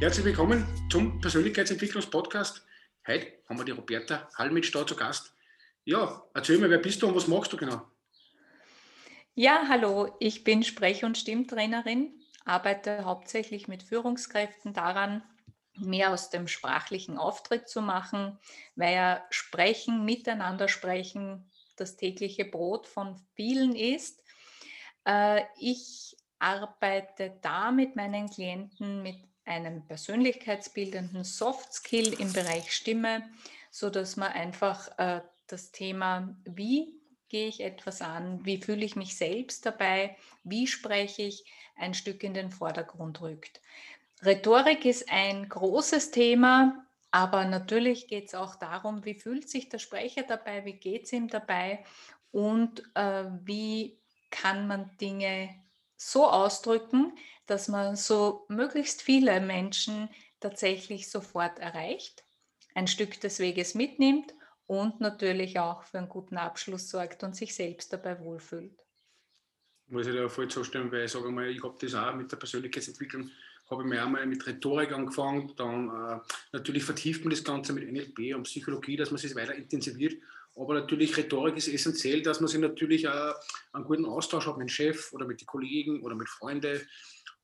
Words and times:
Herzlich 0.00 0.24
willkommen 0.24 0.66
zum 0.90 1.20
Persönlichkeitsentwicklungspodcast. 1.20 2.64
Heute 3.06 3.26
haben 3.46 3.58
wir 3.58 3.66
die 3.66 3.72
Roberta 3.72 4.30
Hallmitsch 4.34 4.74
da 4.74 4.86
zu 4.86 4.96
Gast. 4.96 5.34
Ja, 5.84 6.24
erzähl 6.32 6.56
mir, 6.56 6.70
wer 6.70 6.78
bist 6.78 7.02
du 7.02 7.08
und 7.08 7.14
was 7.14 7.28
machst 7.28 7.52
du 7.52 7.58
genau? 7.58 7.82
Ja, 9.34 9.66
hallo, 9.68 10.16
ich 10.18 10.42
bin 10.42 10.62
Sprech- 10.62 11.04
und 11.04 11.18
Stimmtrainerin, 11.18 12.18
arbeite 12.46 13.04
hauptsächlich 13.04 13.68
mit 13.68 13.82
Führungskräften 13.82 14.72
daran, 14.72 15.22
mehr 15.76 16.14
aus 16.14 16.30
dem 16.30 16.48
sprachlichen 16.48 17.18
Auftritt 17.18 17.68
zu 17.68 17.82
machen, 17.82 18.38
weil 18.76 18.94
ja 18.94 19.26
Sprechen, 19.28 20.06
miteinander 20.06 20.68
sprechen, 20.68 21.50
das 21.76 21.98
tägliche 21.98 22.46
Brot 22.46 22.86
von 22.86 23.20
vielen 23.34 23.76
ist. 23.76 24.24
Äh, 25.04 25.42
ich 25.58 26.16
arbeite 26.38 27.38
da 27.42 27.70
mit 27.70 27.96
meinen 27.96 28.30
Klienten 28.30 29.02
mit 29.02 29.29
einem 29.50 29.84
persönlichkeitsbildenden 29.86 31.24
Soft 31.24 31.74
Skill 31.74 32.14
im 32.14 32.32
Bereich 32.32 32.72
Stimme, 32.72 33.28
so 33.70 33.90
dass 33.90 34.16
man 34.16 34.32
einfach 34.32 34.96
äh, 34.98 35.20
das 35.48 35.72
Thema, 35.72 36.34
wie 36.44 37.00
gehe 37.28 37.48
ich 37.48 37.60
etwas 37.60 38.00
an, 38.00 38.44
wie 38.44 38.58
fühle 38.58 38.84
ich 38.84 38.96
mich 38.96 39.16
selbst 39.16 39.66
dabei, 39.66 40.16
wie 40.44 40.66
spreche 40.66 41.22
ich, 41.22 41.44
ein 41.76 41.94
Stück 41.94 42.22
in 42.22 42.34
den 42.34 42.50
Vordergrund 42.50 43.20
rückt. 43.20 43.60
Rhetorik 44.22 44.84
ist 44.84 45.10
ein 45.10 45.48
großes 45.48 46.10
Thema, 46.10 46.86
aber 47.10 47.44
natürlich 47.44 48.06
geht 48.06 48.28
es 48.28 48.34
auch 48.34 48.56
darum, 48.56 49.04
wie 49.04 49.14
fühlt 49.14 49.48
sich 49.48 49.68
der 49.68 49.78
Sprecher 49.78 50.22
dabei, 50.22 50.64
wie 50.64 50.74
geht 50.74 51.04
es 51.04 51.12
ihm 51.12 51.28
dabei 51.28 51.84
und 52.30 52.82
äh, 52.94 53.24
wie 53.44 53.98
kann 54.30 54.68
man 54.68 54.96
Dinge 55.00 55.54
so 55.96 56.26
ausdrücken, 56.28 57.12
dass 57.50 57.68
man 57.68 57.96
so 57.96 58.46
möglichst 58.48 59.02
viele 59.02 59.40
Menschen 59.40 60.08
tatsächlich 60.38 61.10
sofort 61.10 61.58
erreicht, 61.58 62.24
ein 62.74 62.86
Stück 62.86 63.20
des 63.20 63.40
Weges 63.40 63.74
mitnimmt 63.74 64.32
und 64.66 65.00
natürlich 65.00 65.58
auch 65.58 65.82
für 65.82 65.98
einen 65.98 66.08
guten 66.08 66.36
Abschluss 66.36 66.88
sorgt 66.88 67.24
und 67.24 67.34
sich 67.34 67.54
selbst 67.54 67.92
dabei 67.92 68.20
wohlfühlt. 68.20 68.78
Muss 69.88 70.06
ich 70.06 70.12
dir 70.12 70.28
voll 70.28 70.46
zustimmen, 70.46 70.92
weil 70.92 71.06
ich 71.06 71.10
sage 71.10 71.28
mal, 71.30 71.48
ich 71.48 71.62
habe 71.62 71.76
das 71.80 71.94
auch 71.94 72.14
mit 72.14 72.30
der 72.30 72.36
Persönlichkeitsentwicklung, 72.36 73.28
habe 73.68 73.82
ich 73.82 73.88
mir 73.88 74.02
einmal 74.02 74.24
mit 74.26 74.46
Rhetorik 74.46 74.92
angefangen, 74.92 75.52
dann 75.56 75.88
äh, 75.88 76.20
natürlich 76.52 76.84
vertieft 76.84 77.24
man 77.24 77.30
das 77.30 77.42
Ganze 77.42 77.72
mit 77.72 77.90
NLP 77.90 78.36
und 78.36 78.44
Psychologie, 78.44 78.96
dass 78.96 79.10
man 79.10 79.18
sich 79.18 79.34
weiter 79.34 79.54
intensiviert. 79.56 80.22
Aber 80.56 80.74
natürlich 80.74 81.16
Rhetorik 81.16 81.56
ist 81.56 81.68
essentiell, 81.68 82.22
dass 82.22 82.40
man 82.40 82.48
sich 82.48 82.60
natürlich 82.60 83.08
auch 83.08 83.34
einen 83.72 83.84
guten 83.84 84.04
Austausch 84.04 84.46
hat 84.46 84.58
mit 84.58 84.68
dem 84.68 84.72
Chef 84.72 85.12
oder 85.12 85.26
mit 85.26 85.40
den 85.40 85.46
Kollegen 85.46 86.02
oder 86.02 86.14
mit 86.14 86.28
Freunden 86.28 86.80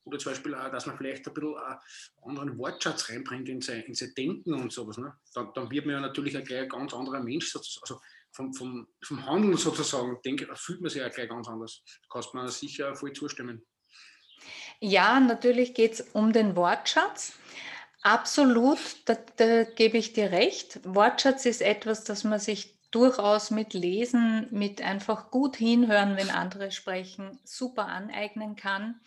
oder 0.07 0.17
zum 0.17 0.31
Beispiel 0.31 0.55
auch, 0.55 0.71
dass 0.71 0.85
man 0.85 0.97
vielleicht 0.97 1.27
ein 1.27 1.33
bisschen 1.33 1.55
einen 1.55 1.79
anderen 2.23 2.57
Wortschatz 2.57 3.09
reinbringt 3.09 3.49
in 3.49 3.61
sein, 3.61 3.81
in 3.83 3.93
sein 3.93 4.13
Denken 4.17 4.53
und 4.53 4.71
sowas. 4.71 4.97
Ne? 4.97 5.13
Dann, 5.33 5.51
dann 5.53 5.69
wird 5.69 5.85
man 5.85 5.95
ja 5.95 6.01
natürlich 6.01 6.35
ein, 6.35 6.47
ein 6.47 6.69
ganz 6.69 6.93
anderer 6.93 7.21
Mensch, 7.21 7.51
sozusagen. 7.51 7.83
also 7.83 8.01
vom, 8.31 8.53
vom, 8.53 8.87
vom 9.03 9.25
Handeln 9.25 9.57
sozusagen, 9.57 10.19
denke, 10.23 10.47
fühlt 10.55 10.81
man 10.81 10.89
sich 10.89 11.01
ja 11.01 11.09
gleich 11.09 11.29
ganz 11.29 11.47
anders. 11.47 11.83
Da 12.03 12.07
kannst 12.11 12.33
man 12.33 12.47
sicher 12.49 12.95
voll 12.95 13.13
zustimmen. 13.13 13.65
Ja, 14.79 15.19
natürlich 15.19 15.73
geht 15.73 15.93
es 15.93 16.01
um 16.13 16.31
den 16.31 16.55
Wortschatz. 16.55 17.33
Absolut, 18.03 18.79
da, 19.05 19.17
da 19.37 19.63
gebe 19.63 19.97
ich 19.97 20.13
dir 20.13 20.31
recht. 20.31 20.79
Wortschatz 20.83 21.45
ist 21.45 21.61
etwas, 21.61 22.03
das 22.03 22.23
man 22.23 22.39
sich 22.39 22.77
durchaus 22.91 23.51
mit 23.51 23.73
Lesen, 23.73 24.47
mit 24.51 24.81
einfach 24.81 25.31
gut 25.31 25.57
hinhören, 25.57 26.15
wenn 26.15 26.29
andere 26.29 26.71
sprechen, 26.71 27.39
super 27.43 27.87
aneignen 27.87 28.55
kann. 28.55 29.01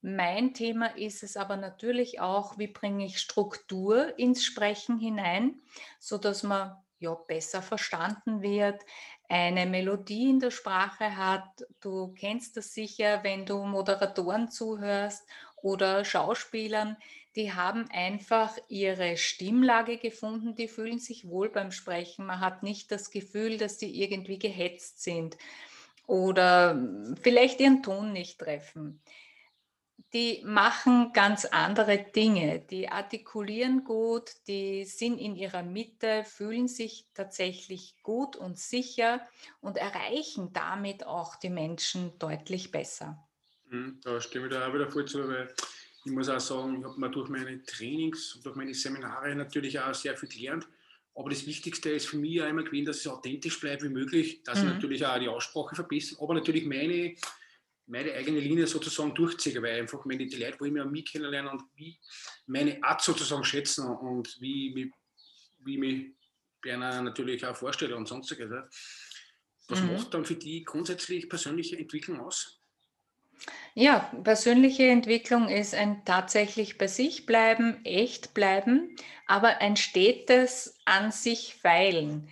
Mein 0.00 0.54
Thema 0.54 0.96
ist 0.96 1.24
es 1.24 1.36
aber 1.36 1.56
natürlich 1.56 2.20
auch, 2.20 2.56
wie 2.56 2.68
bringe 2.68 3.04
ich 3.04 3.18
Struktur 3.18 4.16
ins 4.18 4.44
Sprechen 4.44 4.98
hinein, 4.98 5.60
so 5.98 6.18
dass 6.18 6.44
man 6.44 6.76
ja 7.00 7.14
besser 7.14 7.62
verstanden 7.62 8.40
wird, 8.42 8.80
eine 9.28 9.66
Melodie 9.66 10.30
in 10.30 10.40
der 10.40 10.50
Sprache 10.52 11.16
hat. 11.16 11.64
Du 11.80 12.08
kennst 12.14 12.56
das 12.56 12.72
sicher, 12.74 13.24
wenn 13.24 13.44
du 13.44 13.64
Moderatoren 13.64 14.50
zuhörst 14.50 15.26
oder 15.62 16.04
Schauspielern, 16.04 16.96
die 17.36 17.52
haben 17.52 17.88
einfach 17.90 18.56
ihre 18.68 19.16
Stimmlage 19.16 19.98
gefunden, 19.98 20.54
die 20.54 20.68
fühlen 20.68 20.98
sich 20.98 21.28
wohl 21.28 21.50
beim 21.50 21.72
Sprechen. 21.72 22.26
Man 22.26 22.40
hat 22.40 22.62
nicht 22.62 22.90
das 22.90 23.10
Gefühl, 23.10 23.58
dass 23.58 23.78
die 23.78 24.00
irgendwie 24.02 24.38
gehetzt 24.38 25.02
sind 25.02 25.36
oder 26.06 26.80
vielleicht 27.22 27.60
ihren 27.60 27.82
Ton 27.82 28.12
nicht 28.12 28.38
treffen 28.38 29.02
die 30.14 30.42
machen 30.44 31.12
ganz 31.12 31.44
andere 31.44 31.98
Dinge. 31.98 32.60
Die 32.70 32.88
artikulieren 32.88 33.84
gut, 33.84 34.30
die 34.46 34.84
sind 34.84 35.18
in 35.18 35.36
ihrer 35.36 35.62
Mitte, 35.62 36.24
fühlen 36.24 36.66
sich 36.66 37.04
tatsächlich 37.14 37.94
gut 38.02 38.36
und 38.36 38.58
sicher 38.58 39.20
und 39.60 39.76
erreichen 39.76 40.52
damit 40.52 41.06
auch 41.06 41.36
die 41.36 41.50
Menschen 41.50 42.18
deutlich 42.18 42.70
besser. 42.70 43.18
Hm, 43.68 44.00
da 44.02 44.20
stimme 44.20 44.46
ich 44.46 44.52
da 44.52 44.66
auch 44.66 44.74
wieder 44.74 44.90
voll 44.90 45.04
zu, 45.04 45.28
weil 45.28 45.52
ich 46.04 46.12
muss 46.12 46.28
auch 46.30 46.40
sagen, 46.40 46.78
ich 46.78 46.84
habe 46.84 46.98
mir 46.98 47.10
durch 47.10 47.28
meine 47.28 47.62
Trainings 47.64 48.34
und 48.34 48.46
durch 48.46 48.56
meine 48.56 48.72
Seminare 48.72 49.34
natürlich 49.34 49.78
auch 49.78 49.94
sehr 49.94 50.16
viel 50.16 50.28
gelernt. 50.28 50.66
Aber 51.14 51.30
das 51.30 51.46
Wichtigste 51.46 51.90
ist 51.90 52.06
für 52.06 52.16
mich 52.16 52.40
auch 52.40 52.46
immer 52.46 52.62
gewesen, 52.62 52.86
dass 52.86 52.98
es 52.98 53.08
authentisch 53.08 53.60
bleibt 53.60 53.82
wie 53.82 53.88
möglich, 53.88 54.42
dass 54.44 54.62
mhm. 54.62 54.68
ich 54.68 54.74
natürlich 54.74 55.04
auch 55.04 55.18
die 55.18 55.28
Aussprache 55.28 55.74
verbessere, 55.74 56.22
aber 56.22 56.34
natürlich 56.34 56.64
meine 56.64 57.14
meine 57.88 58.12
eigene 58.12 58.40
Linie 58.40 58.66
sozusagen 58.66 59.14
durchziehe, 59.14 59.60
weil 59.62 59.80
einfach 59.80 60.04
meine, 60.04 60.26
die 60.26 60.36
Leute 60.36 60.60
wollen 60.60 60.72
mich 60.74 60.82
an 60.82 60.90
mich 60.90 61.10
kennenlernen 61.10 61.52
und 61.52 61.62
wie 61.74 61.98
meine 62.46 62.82
Art 62.82 63.02
sozusagen 63.02 63.44
schätzen 63.44 63.86
und 63.86 64.36
wie, 64.40 64.74
wie, 64.74 64.92
wie 65.64 65.74
ich 65.74 65.78
mich 65.78 66.06
bei 66.62 66.74
einer 66.74 67.02
natürlich 67.02 67.44
auch 67.44 67.56
vorstelle 67.56 67.96
und 67.96 68.06
sonstiges. 68.06 68.50
Was 69.68 69.80
mhm. 69.80 69.92
macht 69.92 70.14
dann 70.14 70.24
für 70.24 70.34
die 70.34 70.64
grundsätzlich 70.64 71.28
persönliche 71.28 71.78
Entwicklung 71.78 72.20
aus? 72.20 72.60
Ja, 73.74 74.10
persönliche 74.24 74.88
Entwicklung 74.88 75.48
ist 75.48 75.74
ein 75.74 76.04
tatsächlich 76.04 76.78
bei 76.78 76.88
sich 76.88 77.26
bleiben, 77.26 77.84
echt 77.84 78.34
bleiben, 78.34 78.96
aber 79.26 79.60
ein 79.60 79.76
stetes 79.76 80.76
an 80.84 81.12
sich 81.12 81.54
feilen. 81.54 82.28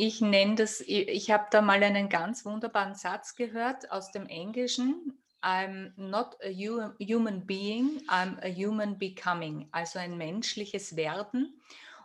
Ich 0.00 0.20
nenne 0.20 0.54
das, 0.54 0.80
ich 0.80 1.32
habe 1.32 1.48
da 1.50 1.60
mal 1.60 1.82
einen 1.82 2.08
ganz 2.08 2.44
wunderbaren 2.44 2.94
Satz 2.94 3.34
gehört 3.34 3.90
aus 3.90 4.12
dem 4.12 4.28
Englischen. 4.28 5.18
I'm 5.42 5.90
not 5.96 6.36
a 6.40 6.50
human 6.50 7.44
being, 7.44 8.00
I'm 8.06 8.38
a 8.44 8.48
human 8.48 8.96
becoming, 8.96 9.66
also 9.72 9.98
ein 9.98 10.16
menschliches 10.16 10.94
Werden. 10.94 11.60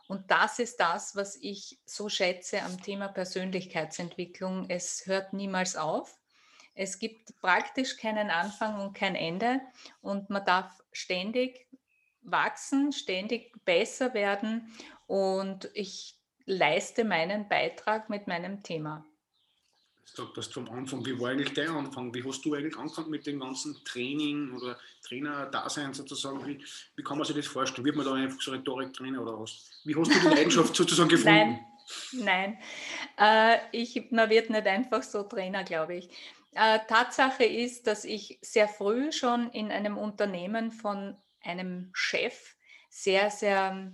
Und 0.08 0.32
das 0.32 0.58
ist 0.58 0.80
das, 0.80 1.16
was 1.16 1.36
ich 1.36 1.78
so 1.86 2.10
schätze 2.10 2.64
am 2.64 2.82
Thema 2.82 3.10
Persönlichkeitsentwicklung. 3.10 4.72
Es 4.72 5.06
hört 5.06 5.34
niemals 5.34 5.76
auf. 5.76 6.18
Es 6.74 6.98
gibt 6.98 7.40
praktisch 7.42 7.98
keinen 7.98 8.32
Anfang 8.32 8.82
und 8.82 8.94
kein 8.94 9.14
Ende 9.14 9.62
und 10.02 10.32
man 10.32 10.44
darf 10.44 10.82
ständig 10.94 11.68
wachsen, 12.24 12.92
ständig 12.92 13.54
besser 13.66 14.16
werden. 14.16 14.74
Und 15.06 15.70
ich 15.76 16.18
leiste 16.46 17.04
meinen 17.04 17.48
Beitrag 17.48 18.10
mit 18.10 18.28
meinem 18.28 18.64
Thema. 18.64 19.06
Sag 20.06 20.34
das 20.36 20.50
zum 20.50 20.70
Anfang. 20.70 21.06
Wie 21.06 21.20
war 21.20 21.30
eigentlich 21.30 21.54
dein 21.54 21.70
Anfang? 21.70 22.14
Wie 22.14 22.24
hast 22.24 22.46
du 22.46 22.54
eigentlich 22.54 22.78
angefangen 22.78 23.10
mit 23.10 23.26
dem 23.26 23.40
ganzen 23.40 23.84
Training 23.84 24.54
oder 24.54 24.78
Trainer-Dasein 25.08 25.94
sozusagen? 25.94 26.46
Wie, 26.46 26.64
wie 26.96 27.04
kann 27.04 27.18
man 27.18 27.26
sich 27.26 27.36
das 27.36 27.48
vorstellen? 27.48 27.86
Wird 27.86 27.96
man 27.96 28.06
da 28.06 28.14
einfach 28.14 28.40
so 28.40 28.52
Rhetorik-Trainer 28.52 29.22
oder 29.22 29.40
was? 29.40 29.72
Wie 29.84 29.96
hast 29.96 30.14
du 30.14 30.20
die 30.20 30.28
Leidenschaft 30.36 30.76
sozusagen 30.76 31.10
gefunden? 31.10 31.60
Nein, 32.12 32.58
nein. 33.18 33.60
Äh, 33.72 33.82
ich, 33.82 34.12
man 34.12 34.30
wird 34.30 34.50
nicht 34.50 34.68
einfach 34.68 35.02
so 35.02 35.24
Trainer, 35.24 35.64
glaube 35.64 35.96
ich. 35.96 36.10
Äh, 36.54 36.80
Tatsache 36.88 37.46
ist, 37.46 37.88
dass 37.88 38.06
ich 38.06 38.38
sehr 38.42 38.68
früh 38.68 39.12
schon 39.12 39.50
in 39.52 39.72
einem 39.72 39.98
Unternehmen 39.98 40.72
von 40.72 41.18
einem 41.44 41.90
Chef 41.94 42.56
sehr, 42.90 43.32
sehr 43.32 43.92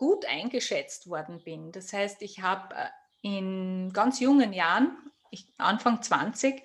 gut 0.00 0.24
eingeschätzt 0.24 1.10
worden 1.10 1.42
bin. 1.44 1.72
Das 1.72 1.92
heißt, 1.92 2.22
ich 2.22 2.40
habe 2.40 2.74
äh, 2.74 2.88
in 3.20 3.92
ganz 3.92 4.18
jungen 4.18 4.54
Jahren, 4.54 4.96
Anfang 5.58 6.00
20, 6.00 6.62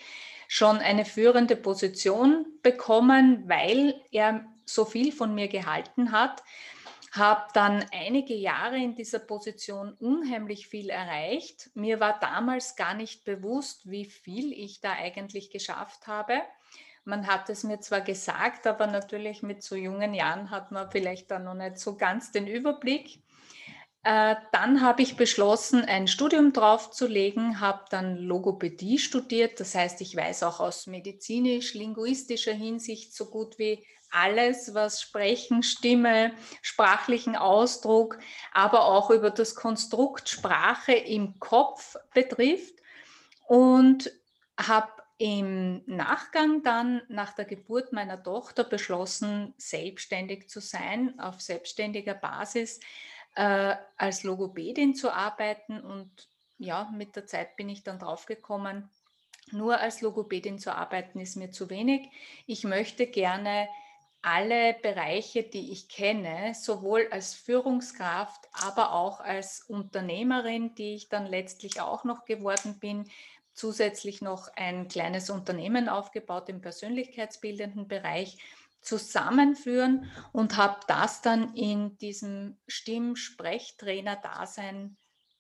schon 0.48 0.78
eine 0.78 1.04
führende 1.04 1.58
Position 1.58 2.46
bekommen, 2.64 3.44
weil 3.50 4.02
er 4.12 4.46
so 4.64 4.86
viel 4.86 5.12
von 5.12 5.36
mir 5.36 5.50
gehalten 5.50 6.14
hat. 6.14 6.44
Habe 7.12 7.44
dann 7.54 7.86
einige 7.92 8.36
Jahre 8.36 8.78
in 8.78 8.96
dieser 8.96 9.20
Position 9.20 9.94
unheimlich 10.00 10.70
viel 10.70 10.90
erreicht. 10.90 11.72
Mir 11.74 12.00
war 12.00 12.18
damals 12.22 12.78
gar 12.78 12.94
nicht 12.94 13.26
bewusst, 13.26 13.92
wie 13.92 14.06
viel 14.06 14.54
ich 14.54 14.80
da 14.80 14.94
eigentlich 14.94 15.50
geschafft 15.52 16.08
habe. 16.08 16.42
Man 17.04 17.28
hat 17.28 17.50
es 17.50 17.66
mir 17.66 17.82
zwar 17.82 18.02
gesagt, 18.02 18.66
aber 18.66 18.88
natürlich 18.88 19.44
mit 19.44 19.62
so 19.62 19.76
jungen 19.76 20.14
Jahren 20.14 20.52
hat 20.52 20.72
man 20.72 20.90
vielleicht 20.90 21.32
dann 21.32 21.44
noch 21.44 21.54
nicht 21.54 21.80
so 21.80 21.98
ganz 21.98 22.32
den 22.32 22.48
Überblick. 22.48 23.20
Äh, 24.06 24.36
dann 24.52 24.82
habe 24.82 25.02
ich 25.02 25.18
beschlossen, 25.18 25.84
ein 25.84 26.08
Studium 26.08 26.54
draufzulegen, 26.54 27.60
habe 27.60 27.86
dann 27.90 28.18
Logopädie 28.18 29.00
studiert. 29.00 29.60
Das 29.60 29.74
heißt, 29.74 30.00
ich 30.02 30.16
weiß 30.16 30.44
auch 30.44 30.60
aus 30.60 30.86
medizinisch-linguistischer 30.86 32.54
Hinsicht 32.54 33.16
so 33.16 33.26
gut 33.32 33.58
wie 33.58 33.84
alles, 34.12 34.76
was 34.76 35.02
Sprechen, 35.02 35.64
Stimme, 35.64 36.34
sprachlichen 36.62 37.36
Ausdruck, 37.36 38.20
aber 38.54 38.86
auch 38.86 39.10
über 39.10 39.32
das 39.32 39.56
Konstrukt 39.56 40.30
Sprache 40.30 40.94
im 40.94 41.40
Kopf 41.40 41.96
betrifft. 42.14 42.76
Und 43.48 44.12
habe 44.56 44.92
im 45.18 45.82
Nachgang 45.88 46.62
dann 46.62 47.02
nach 47.08 47.34
der 47.34 47.46
Geburt 47.46 47.92
meiner 47.92 48.22
Tochter 48.22 48.66
beschlossen, 48.66 49.56
selbstständig 49.58 50.48
zu 50.48 50.60
sein, 50.60 51.20
auf 51.20 51.42
selbstständiger 51.42 52.14
Basis 52.14 52.80
äh, 53.36 53.76
als 53.98 54.24
Logopädin 54.24 54.96
zu 54.96 55.12
arbeiten. 55.12 55.80
Und 55.80 56.30
ja, 56.58 56.90
mit 56.96 57.16
der 57.16 57.26
Zeit 57.26 57.56
bin 57.56 57.70
ich 57.70 57.84
dann 57.84 58.00
draufgekommen, 58.00 58.90
nur 59.52 59.80
als 59.80 60.02
Logopädin 60.02 60.58
zu 60.58 60.76
arbeiten 60.76 61.20
ist 61.20 61.36
mir 61.36 61.52
zu 61.52 61.70
wenig. 61.70 62.10
Ich 62.48 62.64
möchte 62.64 63.06
gerne 63.08 63.68
alle 64.22 64.74
Bereiche, 64.82 65.44
die 65.44 65.72
ich 65.72 65.88
kenne, 65.88 66.56
sowohl 66.56 67.08
als 67.12 67.36
Führungskraft, 67.36 68.42
aber 68.54 68.94
auch 68.94 69.20
als 69.20 69.62
Unternehmerin, 69.62 70.74
die 70.74 70.96
ich 70.96 71.10
dann 71.10 71.28
letztlich 71.28 71.80
auch 71.80 72.04
noch 72.06 72.26
geworden 72.26 72.80
bin, 72.80 73.08
zusätzlich 73.54 74.22
noch 74.22 74.50
ein 74.56 74.88
kleines 74.88 75.30
Unternehmen 75.30 75.90
aufgebaut 75.90 76.50
im 76.50 76.60
persönlichkeitsbildenden 76.60 77.88
Bereich 77.88 78.40
zusammenführen 78.86 80.10
und 80.32 80.56
habe 80.58 80.80
das 80.88 81.22
dann 81.22 81.54
in 81.56 81.98
diesem 81.98 82.58
Stimm-Sprechtrainer-Dasein 82.68 84.98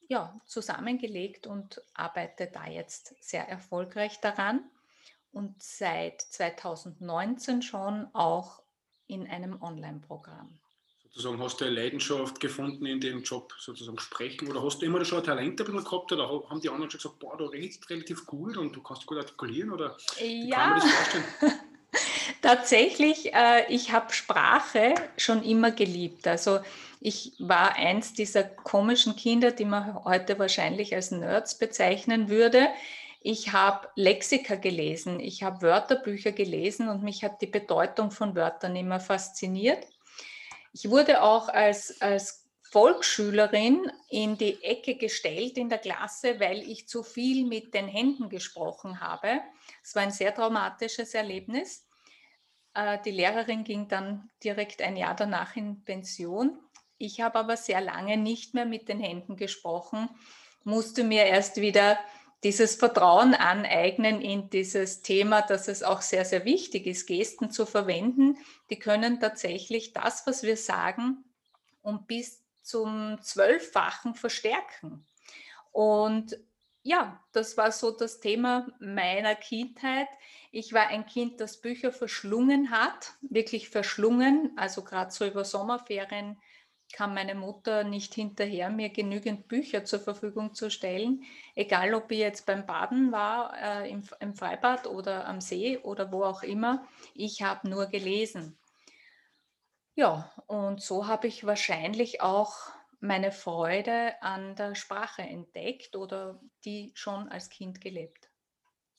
ja, 0.07 0.39
zusammengelegt 0.45 1.47
und 1.47 1.81
arbeite 1.93 2.49
da 2.51 2.67
jetzt 2.67 3.15
sehr 3.23 3.47
erfolgreich 3.47 4.19
daran 4.21 4.63
und 5.31 5.61
seit 5.61 6.21
2019 6.21 7.61
schon 7.61 8.07
auch 8.13 8.63
in 9.07 9.27
einem 9.27 9.61
Online-Programm. 9.61 10.59
Sozusagen 11.15 11.41
hast 11.41 11.61
du 11.61 11.65
eine 11.65 11.75
Leidenschaft 11.75 12.41
gefunden 12.41 12.85
in 12.85 12.99
dem 12.99 13.23
Job, 13.23 13.53
sozusagen 13.57 13.97
sprechen? 13.99 14.49
Oder 14.49 14.61
hast 14.61 14.81
du 14.81 14.85
immer 14.85 15.03
schon 15.05 15.19
ein 15.19 15.23
Talent 15.23 15.61
ein 15.61 15.83
gehabt? 15.83 16.11
Oder 16.11 16.27
haben 16.27 16.59
die 16.59 16.69
anderen 16.69 16.91
schon 16.91 16.97
gesagt, 16.97 17.19
boah, 17.19 17.37
du 17.37 17.45
redest 17.45 17.89
relativ 17.89 18.25
gut 18.25 18.57
und 18.57 18.75
du 18.75 18.83
kannst 18.83 19.05
gut 19.05 19.17
artikulieren? 19.17 19.71
Oder 19.71 19.95
wie 20.17 20.49
ja. 20.49 20.57
kann 20.57 20.69
man 20.71 20.79
das 20.81 20.91
vorstellen? 20.91 21.59
Tatsächlich, 22.45 23.33
äh, 23.33 23.65
ich 23.69 23.91
habe 23.91 24.13
Sprache 24.13 24.93
schon 25.17 25.41
immer 25.41 25.71
geliebt. 25.71 26.27
Also 26.27 26.59
ich 27.01 27.33
war 27.39 27.73
eins 27.73 28.13
dieser 28.13 28.43
komischen 28.43 29.15
Kinder, 29.15 29.49
die 29.49 29.65
man 29.65 30.03
heute 30.03 30.37
wahrscheinlich 30.37 30.93
als 30.93 31.09
Nerds 31.09 31.57
bezeichnen 31.57 32.29
würde. 32.29 32.67
Ich 33.19 33.51
habe 33.51 33.89
Lexika 33.95 34.53
gelesen, 34.57 35.19
ich 35.19 35.41
habe 35.41 35.63
Wörterbücher 35.63 36.33
gelesen 36.33 36.87
und 36.87 37.01
mich 37.01 37.23
hat 37.23 37.41
die 37.41 37.47
Bedeutung 37.47 38.11
von 38.11 38.35
Wörtern 38.35 38.75
immer 38.75 38.99
fasziniert. 38.99 39.83
Ich 40.71 40.91
wurde 40.91 41.23
auch 41.23 41.49
als, 41.49 41.99
als 41.99 42.45
Volksschülerin 42.61 43.91
in 44.11 44.37
die 44.37 44.63
Ecke 44.63 44.97
gestellt 44.97 45.57
in 45.57 45.69
der 45.69 45.79
Klasse, 45.79 46.39
weil 46.39 46.59
ich 46.59 46.87
zu 46.87 47.01
viel 47.01 47.47
mit 47.47 47.73
den 47.73 47.87
Händen 47.87 48.29
gesprochen 48.29 48.99
habe. 48.99 49.41
Es 49.81 49.95
war 49.95 50.03
ein 50.03 50.11
sehr 50.11 50.35
traumatisches 50.35 51.15
Erlebnis. 51.15 51.84
Äh, 52.75 52.99
die 53.03 53.11
Lehrerin 53.11 53.63
ging 53.63 53.87
dann 53.87 54.29
direkt 54.43 54.81
ein 54.81 54.97
Jahr 54.97 55.15
danach 55.15 55.55
in 55.55 55.83
Pension. 55.83 56.59
Ich 56.97 57.21
habe 57.21 57.39
aber 57.39 57.57
sehr 57.57 57.81
lange 57.81 58.17
nicht 58.17 58.53
mehr 58.53 58.65
mit 58.65 58.87
den 58.87 58.99
Händen 58.99 59.35
gesprochen, 59.35 60.09
musste 60.63 61.03
mir 61.03 61.25
erst 61.25 61.57
wieder 61.57 61.97
dieses 62.43 62.75
Vertrauen 62.75 63.33
aneignen 63.33 64.21
in 64.21 64.49
dieses 64.49 65.01
Thema, 65.01 65.41
dass 65.41 65.67
es 65.67 65.83
auch 65.83 66.01
sehr, 66.01 66.25
sehr 66.25 66.45
wichtig 66.45 66.85
ist, 66.85 67.07
Gesten 67.07 67.49
zu 67.49 67.65
verwenden. 67.65 68.37
Die 68.69 68.77
können 68.77 69.19
tatsächlich 69.19 69.93
das, 69.93 70.27
was 70.27 70.43
wir 70.43 70.55
sagen, 70.55 71.23
um 71.81 72.05
bis 72.05 72.43
zum 72.61 73.17
Zwölffachen 73.21 74.15
verstärken. 74.15 75.05
Und 75.71 76.37
ja, 76.85 77.25
das 77.31 77.57
war 77.57 77.71
so 77.71 77.89
das 77.89 78.19
Thema 78.19 78.67
meiner 78.79 79.33
Kindheit. 79.33 80.07
Ich 80.51 80.71
war 80.71 80.87
ein 80.87 81.07
Kind, 81.07 81.41
das 81.41 81.59
Bücher 81.59 81.91
verschlungen 81.91 82.69
hat, 82.69 83.15
wirklich 83.21 83.69
verschlungen. 83.69 84.53
Also 84.55 84.83
gerade 84.83 85.09
so 85.09 85.25
über 85.25 85.43
Sommerferien 85.45 86.39
kam 86.93 87.15
meine 87.15 87.33
Mutter 87.33 87.83
nicht 87.83 88.13
hinterher, 88.13 88.69
mir 88.69 88.89
genügend 88.89 89.47
Bücher 89.47 89.83
zur 89.83 89.99
Verfügung 89.99 90.53
zu 90.53 90.69
stellen. 90.69 91.23
Egal, 91.55 91.95
ob 91.95 92.11
ich 92.11 92.19
jetzt 92.19 92.45
beim 92.45 92.67
Baden 92.67 93.11
war, 93.11 93.57
äh, 93.59 93.89
im, 93.89 94.03
im 94.19 94.35
Freibad 94.35 94.85
oder 94.85 95.25
am 95.27 95.41
See 95.41 95.79
oder 95.79 96.11
wo 96.11 96.23
auch 96.23 96.43
immer, 96.43 96.85
ich 97.15 97.41
habe 97.41 97.67
nur 97.67 97.87
gelesen. 97.87 98.59
Ja, 99.95 100.31
und 100.47 100.81
so 100.81 101.07
habe 101.07 101.27
ich 101.27 101.45
wahrscheinlich 101.45 102.21
auch 102.21 102.53
meine 103.05 103.31
Freude 103.31 104.13
an 104.21 104.55
der 104.55 104.75
Sprache 104.75 105.21
entdeckt 105.21 105.95
oder 105.95 106.39
die 106.63 106.91
schon 106.95 107.27
als 107.29 107.49
Kind 107.49 107.81
gelebt. 107.81 108.29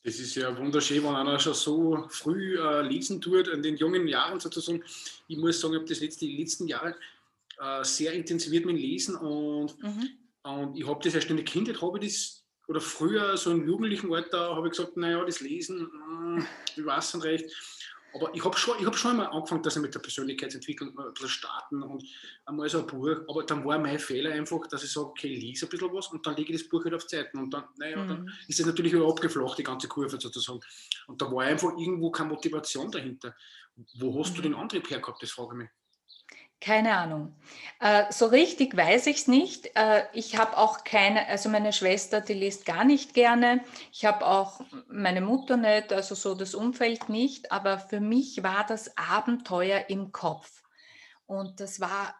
Das 0.03 0.19
ist 0.19 0.35
ja 0.35 0.55
wunderschön, 0.57 1.03
wenn 1.03 1.15
einer 1.15 1.39
schon 1.39 1.53
so 1.53 2.07
früh 2.09 2.57
äh, 2.57 2.81
lesen 2.81 3.19
tut, 3.19 3.49
in 3.49 3.61
den 3.61 3.75
jungen 3.75 4.07
Jahren 4.07 4.39
sozusagen. 4.39 4.83
Ich 5.27 5.37
muss 5.37 5.59
sagen, 5.59 5.73
ich 5.73 5.79
habe 5.79 5.89
das 5.89 5.99
letzte, 5.99 6.25
die 6.25 6.37
letzten 6.37 6.67
Jahre 6.67 6.95
äh, 7.59 7.83
sehr 7.83 8.13
intensiviert 8.13 8.65
mit 8.65 8.77
Lesen 8.77 9.15
und, 9.15 9.81
mhm. 9.83 10.09
und 10.43 10.77
ich 10.77 10.87
habe 10.87 11.03
das 11.03 11.15
erst 11.15 11.29
in 11.29 11.35
der 11.35 11.45
Kindheit, 11.45 11.81
habe 11.81 11.99
ich 11.99 12.13
das, 12.13 12.43
oder 12.67 12.79
früher, 12.79 13.35
so 13.37 13.51
im 13.51 13.67
jugendlichen 13.67 14.13
Alter, 14.13 14.55
habe 14.55 14.67
ich 14.67 14.77
gesagt, 14.77 14.95
naja, 14.97 15.23
das 15.25 15.41
Lesen, 15.41 15.89
mh, 15.91 16.35
hm, 16.37 16.47
ich 16.75 16.85
weiß 16.85 17.15
nicht 17.15 17.23
recht. 17.25 17.51
Aber 18.17 18.33
ich 18.33 18.43
habe 18.43 18.57
schon, 18.57 18.83
hab 18.85 18.95
schon 18.95 19.11
einmal 19.11 19.27
angefangen, 19.27 19.61
dass 19.61 19.75
ich 19.75 19.81
mit 19.81 19.93
der 19.93 19.99
Persönlichkeitsentwicklung 19.99 20.97
ein 20.97 21.13
bisschen 21.13 21.29
starten 21.29 21.83
und 21.83 22.03
einmal 22.45 22.67
so 22.67 22.79
ein 22.79 22.87
Buch. 22.87 23.09
Aber 23.27 23.43
dann 23.43 23.63
war 23.63 23.77
mein 23.77 23.99
Fehler 23.99 24.31
einfach, 24.31 24.65
dass 24.67 24.83
ich 24.83 24.91
sage, 24.91 25.07
okay, 25.07 25.27
ich 25.27 25.41
lese 25.41 25.65
ein 25.65 25.69
bisschen 25.69 25.93
was 25.93 26.07
und 26.07 26.25
dann 26.25 26.35
lege 26.35 26.53
ich 26.53 26.61
das 26.61 26.69
Buch 26.69 26.83
wieder 26.83 26.97
auf 26.97 27.05
Zeiten. 27.05 27.37
Und 27.37 27.53
dann, 27.53 27.65
naja, 27.77 28.03
mhm. 28.03 28.07
dann 28.07 28.31
ist 28.47 28.59
das 28.59 28.65
natürlich 28.65 28.93
wieder 28.93 29.07
abgeflacht, 29.07 29.57
die 29.59 29.63
ganze 29.63 29.87
Kurve 29.87 30.19
sozusagen. 30.19 30.59
Und 31.07 31.21
da 31.21 31.31
war 31.31 31.43
einfach 31.43 31.77
irgendwo 31.77 32.11
keine 32.11 32.29
Motivation 32.29 32.91
dahinter. 32.91 33.35
Wo 33.99 34.19
hast 34.19 34.31
mhm. 34.31 34.35
du 34.35 34.41
den 34.41 34.55
Antrieb 34.55 34.89
hergehabt, 34.89 35.21
das 35.21 35.31
frage 35.31 35.51
ich 35.53 35.57
mich. 35.57 35.69
Keine 36.59 36.97
Ahnung. 36.97 37.35
Äh, 37.79 38.11
so 38.11 38.25
richtig 38.25 38.75
weiß 38.75 39.07
ich 39.07 39.17
es 39.17 39.27
nicht. 39.27 39.67
Äh, 39.75 40.03
ich 40.13 40.37
habe 40.37 40.57
auch 40.57 40.83
keine, 40.83 41.27
also 41.27 41.49
meine 41.49 41.71
Schwester, 41.71 42.19
die 42.19 42.33
liest 42.33 42.65
gar 42.65 42.83
nicht 42.83 43.13
gerne. 43.13 43.63
Ich 43.91 44.05
habe 44.05 44.25
auch 44.25 44.61
meine 44.87 45.21
Mutter 45.21 45.55
nicht, 45.55 45.93
also 45.93 46.15
so 46.15 46.33
das 46.33 46.55
Umfeld 46.55 47.09
nicht. 47.09 47.51
Aber 47.51 47.77
für 47.77 47.99
mich 47.99 48.41
war 48.41 48.65
das 48.67 48.97
Abenteuer 48.97 49.85
im 49.89 50.11
Kopf. 50.11 50.63
Und 51.27 51.59
das 51.59 51.79
war 51.79 52.15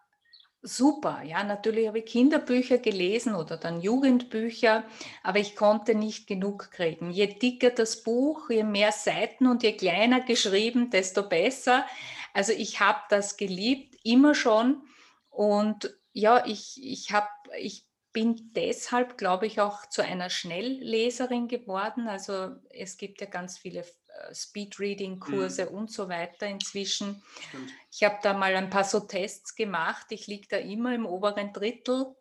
super. 0.61 1.23
Ja, 1.23 1.43
natürlich 1.43 1.87
habe 1.87 1.99
ich 1.99 2.05
Kinderbücher 2.05 2.77
gelesen 2.77 3.33
oder 3.33 3.57
dann 3.57 3.81
Jugendbücher, 3.81 4.83
aber 5.23 5.39
ich 5.39 5.55
konnte 5.55 5.95
nicht 5.95 6.27
genug 6.27 6.71
kriegen. 6.71 7.09
Je 7.09 7.27
dicker 7.27 7.71
das 7.71 8.03
Buch, 8.03 8.49
je 8.49 8.63
mehr 8.63 8.91
Seiten 8.91 9.47
und 9.47 9.63
je 9.63 9.73
kleiner 9.73 10.21
geschrieben, 10.21 10.89
desto 10.89 11.23
besser. 11.23 11.85
Also 12.33 12.53
ich 12.53 12.79
habe 12.79 12.99
das 13.09 13.37
geliebt 13.37 13.86
immer 14.03 14.35
schon. 14.35 14.83
Und 15.29 15.95
ja, 16.13 16.45
ich, 16.45 16.79
ich, 16.83 17.11
hab, 17.13 17.29
ich 17.59 17.85
bin 18.13 18.51
deshalb, 18.55 19.17
glaube 19.17 19.45
ich, 19.45 19.61
auch 19.61 19.87
zu 19.87 20.01
einer 20.01 20.29
Schnellleserin 20.29 21.47
geworden. 21.47 22.07
Also 22.07 22.55
es 22.71 22.97
gibt 22.97 23.21
ja 23.21 23.27
ganz 23.27 23.59
viele 23.59 23.81
äh, 23.81 24.33
Speedreading-Kurse 24.33 25.67
mhm. 25.67 25.77
und 25.77 25.91
so 25.91 26.09
weiter 26.09 26.47
inzwischen. 26.47 27.21
Stimmt. 27.49 27.71
Ich 27.91 28.03
habe 28.03 28.17
da 28.23 28.33
mal 28.33 28.55
ein 28.55 28.71
paar 28.71 28.85
so 28.85 29.01
Tests 29.01 29.55
gemacht. 29.55 30.07
Ich 30.09 30.25
liege 30.25 30.47
da 30.49 30.57
immer 30.57 30.95
im 30.95 31.05
oberen 31.05 31.53
Drittel. 31.53 32.15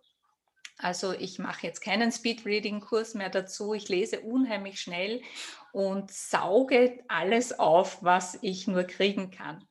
Also 0.79 1.13
ich 1.15 1.39
mache 1.39 1.67
jetzt 1.67 1.81
keinen 1.81 2.13
Speedreading-Kurs 2.13 3.15
mehr 3.15 3.31
dazu. 3.31 3.73
Ich 3.73 3.89
lese 3.89 4.21
unheimlich 4.21 4.79
schnell 4.79 5.23
und 5.73 6.11
sauge 6.11 7.03
alles 7.09 7.59
auf, 7.59 8.03
was 8.03 8.39
ich 8.43 8.67
nur 8.67 8.85
kriegen 8.85 9.31
kann. 9.31 9.67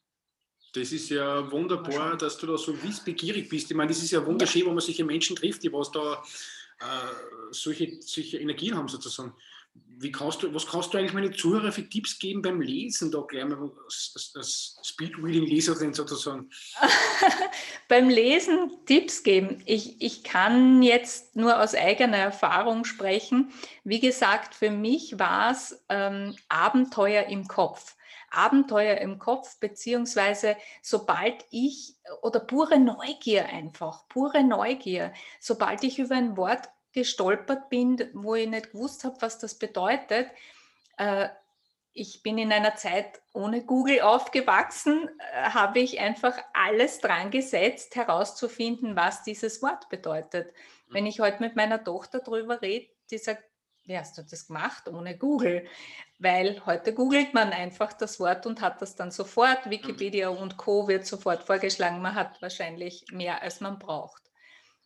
Das 0.76 0.92
ist 0.92 1.10
ja 1.10 1.50
wunderbar, 1.52 2.18
dass 2.18 2.38
du 2.38 2.48
da 2.48 2.58
so 2.58 2.76
wissbegierig 2.84 3.48
bist. 3.48 3.72
Ich 3.72 3.78
meine, 3.78 3.90
das 3.90 4.04
ist 4.04 4.12
ja 4.12 4.26
wunderschön, 4.26 4.66
wenn 4.66 4.74
man 4.74 4.82
solche 4.82 5.06
Menschen 5.06 5.36
trifft, 5.36 5.64
die 5.64 5.72
was 5.72 5.90
da 5.90 6.22
äh, 6.82 7.52
solche, 7.52 8.02
solche 8.02 8.40
Energien 8.40 8.76
haben 8.76 8.90
sozusagen. 8.90 9.34
Wie 9.98 10.12
kannst 10.12 10.44
du, 10.44 10.54
was 10.54 10.68
kannst 10.68 10.94
du 10.94 10.98
eigentlich 10.98 11.14
meine 11.14 11.32
Zuhörer 11.32 11.72
für 11.72 11.88
Tipps 11.88 12.20
geben 12.20 12.42
beim 12.42 12.60
Lesen? 12.60 13.12
Da 13.12 13.22
gleich 13.22 13.46
mal 13.46 13.72
als, 13.86 14.34
als 14.36 14.78
Speedreading-Leserin 14.84 15.94
sozusagen. 15.94 16.50
beim 17.88 18.10
Lesen 18.10 18.72
Tipps 18.86 19.24
geben. 19.24 19.62
Ich, 19.66 20.02
ich 20.02 20.24
kann 20.24 20.84
jetzt 20.84 21.36
nur 21.36 21.62
aus 21.62 21.76
eigener 21.76 22.18
Erfahrung 22.18 22.84
sprechen. 22.84 23.52
Wie 23.84 24.00
gesagt, 24.00 24.54
für 24.54 24.70
mich 24.70 25.18
war 25.18 25.52
es 25.52 25.84
ähm, 25.90 26.36
Abenteuer 26.50 27.24
im 27.28 27.48
Kopf. 27.48 27.96
Abenteuer 28.32 28.98
im 28.98 29.18
Kopf, 29.18 29.60
beziehungsweise 29.60 30.58
sobald 30.82 31.46
ich, 31.52 31.96
oder 32.22 32.42
pure 32.42 32.80
Neugier 32.80 33.46
einfach, 33.46 34.08
pure 34.10 34.44
Neugier, 34.44 35.14
sobald 35.40 35.84
ich 35.84 36.00
über 36.00 36.16
ein 36.16 36.36
Wort 36.36 36.70
gestolpert 36.96 37.70
bin, 37.70 38.10
wo 38.14 38.34
ich 38.34 38.48
nicht 38.48 38.72
gewusst 38.72 39.04
habe, 39.04 39.18
was 39.20 39.38
das 39.38 39.60
bedeutet. 39.60 40.32
Äh, 40.98 41.28
ich 41.94 42.24
bin 42.24 42.38
in 42.38 42.52
einer 42.52 42.76
Zeit 42.76 43.22
ohne 43.34 43.64
Google 43.64 44.02
aufgewachsen, 44.02 45.10
äh, 45.34 45.50
habe 45.50 45.80
ich 45.80 46.00
einfach 46.00 46.38
alles 46.54 47.00
dran 47.00 47.32
gesetzt, 47.32 47.96
herauszufinden, 47.96 48.96
was 48.96 49.24
dieses 49.24 49.62
Wort 49.62 49.90
bedeutet. 49.90 50.48
Mhm. 50.88 50.94
Wenn 50.94 51.06
ich 51.06 51.20
heute 51.20 51.44
mit 51.44 51.56
meiner 51.56 51.84
Tochter 51.84 52.20
darüber 52.20 52.62
rede, 52.62 52.88
die 53.12 53.18
sagt, 53.18 53.44
wie 53.86 53.98
hast 53.98 54.18
du 54.18 54.24
das 54.24 54.48
gemacht 54.48 54.88
ohne 54.88 55.18
Google? 55.18 55.68
Weil 56.18 56.66
heute 56.66 56.94
googelt 56.94 57.34
man 57.34 57.52
einfach 57.52 57.94
das 57.94 58.20
Wort 58.20 58.46
und 58.46 58.62
hat 58.62 58.82
das 58.82 58.96
dann 58.96 59.12
sofort. 59.12 59.70
Wikipedia 59.70 60.30
und 60.30 60.58
Co. 60.58 60.88
wird 60.88 61.06
sofort 61.06 61.44
vorgeschlagen. 61.44 62.02
Man 62.02 62.16
hat 62.16 62.42
wahrscheinlich 62.42 63.06
mehr, 63.12 63.44
als 63.44 63.62
man 63.62 63.78
braucht. 63.78 64.25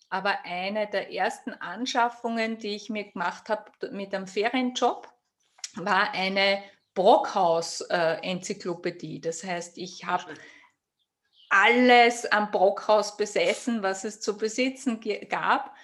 Aber 0.10 0.44
eine 0.44 0.88
der 0.88 1.14
ersten 1.14 1.54
Anschaffungen, 1.54 2.58
die 2.58 2.76
ich 2.76 2.90
mir 2.90 3.10
gemacht 3.12 3.48
habe 3.50 3.72
mit 3.92 4.14
einem 4.14 4.28
Ferienjob, 4.28 5.08
war 5.76 6.14
eine 6.14 6.62
Brockhaus-Enzyklopädie. 6.96 9.22
Das 9.22 9.44
heißt, 9.44 9.78
ich 9.78 10.06
habe 10.06 10.34
alles 11.50 12.26
am 12.26 12.50
Brockhaus 12.52 13.16
besessen, 13.18 13.84
was 13.84 14.04
es 14.04 14.20
zu 14.20 14.36
besitzen 14.38 15.00
gab, 15.30 15.76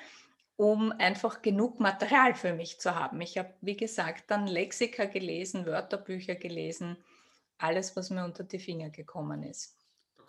um 0.58 0.92
einfach 0.92 1.44
genug 1.44 1.80
Material 1.80 2.34
für 2.34 2.54
mich 2.54 2.80
zu 2.80 2.96
haben. 2.96 3.22
Ich 3.22 3.38
habe, 3.38 3.54
wie 3.62 3.78
gesagt, 3.78 4.32
dann 4.32 4.48
Lexika 4.48 5.06
gelesen, 5.06 5.68
Wörterbücher 5.68 6.36
gelesen, 6.36 6.98
alles, 7.58 7.96
was 7.96 8.10
mir 8.10 8.26
unter 8.26 8.44
die 8.44 8.60
Finger 8.60 8.90
gekommen 8.90 9.44
ist 9.44 9.75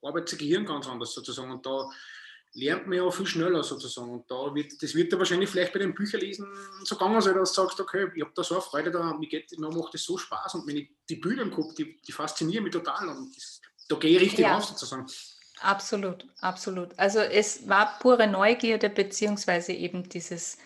arbeitet 0.02 0.32
das 0.32 0.38
Gehirn 0.38 0.66
ganz 0.66 0.86
anders 0.86 1.14
sozusagen. 1.14 1.50
Und 1.50 1.64
da 1.64 1.88
lernt 2.52 2.86
man 2.86 2.98
ja 2.98 3.10
viel 3.10 3.26
schneller 3.26 3.62
sozusagen. 3.62 4.10
Und 4.10 4.30
da 4.30 4.54
wird, 4.54 4.82
das 4.82 4.94
wird 4.94 5.12
da 5.12 5.18
wahrscheinlich 5.18 5.50
vielleicht 5.50 5.72
bei 5.72 5.78
den 5.78 5.94
Bücherlesen 5.94 6.46
so 6.84 6.96
gegangen 6.96 7.20
sein, 7.20 7.34
dass 7.34 7.52
du 7.52 7.62
sagst, 7.62 7.80
okay, 7.80 8.10
ich 8.14 8.22
habe 8.22 8.32
da 8.34 8.42
so 8.42 8.54
eine 8.54 8.62
Freude 8.62 8.90
da, 8.90 9.14
mir, 9.14 9.28
geht, 9.28 9.56
mir 9.58 9.70
macht 9.70 9.94
das 9.94 10.02
so 10.02 10.18
Spaß 10.18 10.56
und 10.56 10.66
wenn 10.66 10.78
ich 10.78 10.90
die 11.08 11.14
im 11.14 11.50
Kopf, 11.50 11.74
die, 11.74 12.00
die 12.00 12.12
faszinieren 12.12 12.64
mich 12.64 12.72
total 12.72 13.08
und 13.08 13.36
das, 13.36 13.60
da 13.88 13.96
gehe 13.96 14.16
ich 14.16 14.22
richtig 14.22 14.40
ja. 14.40 14.56
auf 14.56 14.64
sozusagen. 14.64 15.06
Absolut, 15.60 16.26
absolut. 16.40 16.98
Also 16.98 17.20
es 17.20 17.68
war 17.68 17.98
pure 17.98 18.26
Neugierde, 18.26 18.88
beziehungsweise 18.88 19.72
eben 19.72 20.08
dieses, 20.08 20.56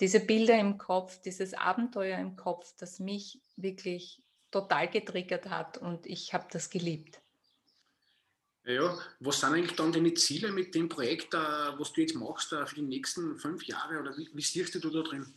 diese 0.00 0.20
Bilder 0.20 0.58
im 0.58 0.78
Kopf, 0.78 1.20
dieses 1.22 1.54
Abenteuer 1.54 2.18
im 2.18 2.36
Kopf, 2.36 2.74
das 2.78 2.98
mich 2.98 3.40
wirklich 3.56 4.20
total 4.50 4.88
getriggert 4.88 5.48
hat 5.48 5.78
und 5.78 6.06
ich 6.06 6.34
habe 6.34 6.46
das 6.50 6.70
geliebt. 6.70 7.20
Ja, 8.64 8.96
was 9.18 9.40
sind 9.40 9.54
eigentlich 9.54 9.76
dann 9.76 9.92
deine 9.92 10.14
Ziele 10.14 10.52
mit 10.52 10.74
dem 10.74 10.88
Projekt, 10.88 11.34
äh, 11.34 11.38
was 11.38 11.92
du 11.92 12.00
jetzt 12.00 12.14
machst 12.14 12.52
äh, 12.52 12.64
für 12.64 12.76
die 12.76 12.82
nächsten 12.82 13.36
fünf 13.38 13.64
Jahre 13.64 13.98
oder 13.98 14.16
wie, 14.16 14.30
wie 14.32 14.42
siehst 14.42 14.74
du 14.76 14.90
da 14.90 15.02
drin? 15.02 15.34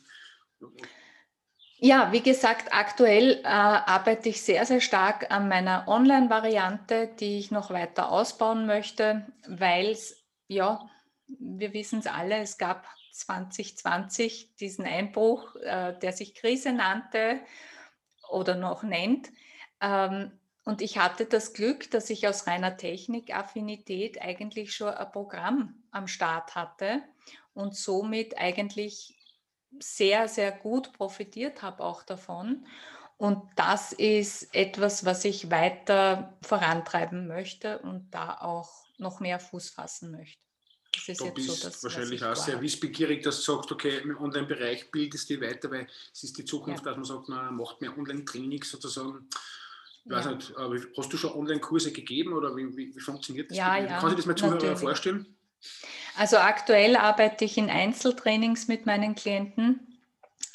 Ja, 1.78 2.12
wie 2.12 2.22
gesagt, 2.22 2.72
aktuell 2.72 3.42
äh, 3.44 3.48
arbeite 3.48 4.30
ich 4.30 4.42
sehr, 4.42 4.66
sehr 4.66 4.80
stark 4.80 5.32
an 5.32 5.50
meiner 5.50 5.88
Online-Variante, 5.88 7.10
die 7.20 7.40
ich 7.40 7.52
noch 7.52 7.72
weiter 7.72 8.12
ausbauen 8.12 8.68
möchte, 8.68 9.26
weil 9.48 9.90
es, 9.90 10.24
ja, 10.48 10.88
wir 11.28 11.74
wissen 11.74 12.00
es 12.00 12.08
alle, 12.08 12.38
es 12.38 12.60
gab 12.60 12.88
2020 13.12 14.56
diesen 14.56 14.86
Einbruch, 14.86 15.56
äh, 15.56 15.98
der 16.00 16.14
sich 16.14 16.36
Krise 16.36 16.74
nannte 16.74 17.42
oder 18.30 18.56
noch 18.56 18.84
nennt. 18.84 19.30
Ähm, 19.82 20.32
und 20.66 20.82
ich 20.82 20.98
hatte 20.98 21.26
das 21.26 21.54
Glück, 21.54 21.92
dass 21.92 22.10
ich 22.10 22.28
aus 22.28 22.48
reiner 22.48 22.76
Technikaffinität 22.76 24.20
eigentlich 24.20 24.76
schon 24.76 24.90
ein 24.90 25.12
Programm 25.12 25.76
am 25.92 26.08
Start 26.08 26.56
hatte 26.56 27.04
und 27.54 27.76
somit 27.76 28.38
eigentlich 28.38 29.16
sehr, 29.80 30.28
sehr 30.28 30.52
gut 30.52 30.92
profitiert 30.94 31.62
habe 31.62 31.84
auch 31.84 32.02
davon. 32.02 32.66
Und 33.18 33.44
das 33.56 33.94
ist 33.94 34.54
etwas, 34.56 35.06
was 35.06 35.24
ich 35.24 35.52
weiter 35.52 36.36
vorantreiben 36.42 37.28
möchte 37.28 37.80
und 37.80 38.10
da 38.12 38.40
auch 38.42 38.86
noch 38.98 39.20
mehr 39.20 39.40
Fuß 39.40 39.70
fassen 39.70 40.12
möchte. 40.12 40.42
Das 40.94 41.10
ist 41.10 41.22
du 41.22 41.26
jetzt 41.26 41.36
bist 41.36 41.62
so, 41.62 41.68
dass, 41.68 41.84
wahrscheinlich 41.84 42.24
auch 42.24 42.36
sehr 42.36 42.60
wissbegierig, 42.60 43.22
dass 43.22 43.44
du 43.44 43.54
sagst, 43.54 43.72
okay, 43.72 44.00
im 44.00 44.18
Online-Bereich 44.18 44.90
bildest 44.90 45.30
du 45.30 45.40
weiter, 45.40 45.70
weil 45.70 45.88
es 46.12 46.24
ist 46.24 46.38
die 46.38 46.46
Zukunft, 46.46 46.86
ja. 46.86 46.92
dass 46.92 46.98
man 46.98 47.06
sagt, 47.06 47.30
man 47.30 47.56
macht 47.56 47.82
mehr 47.82 47.96
Online-Trainings 47.96 48.72
sozusagen 48.72 49.30
ich 50.06 50.12
weiß 50.12 50.28
nicht, 50.28 50.54
hast 50.98 51.14
du 51.14 51.18
schon 51.18 51.34
Online-Kurse 51.34 51.92
gegeben 51.92 52.34
oder 52.34 52.56
wie, 52.56 52.76
wie, 52.78 52.96
wie 52.96 53.00
funktioniert 53.00 53.50
das? 53.50 53.58
Ja, 53.58 53.78
ja, 53.78 54.00
Kannst 54.00 54.12
du 54.12 54.16
das 54.16 54.26
mal 54.26 54.36
Zuhörer 54.36 54.76
vorstellen? 54.76 55.36
Also 56.16 56.38
aktuell 56.38 56.96
arbeite 56.96 57.44
ich 57.46 57.58
in 57.58 57.70
Einzeltrainings 57.70 58.68
mit 58.68 58.86
meinen 58.86 59.16
Klienten, 59.16 60.00